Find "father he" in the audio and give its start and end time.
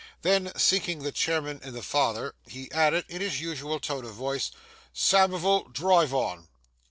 1.83-2.71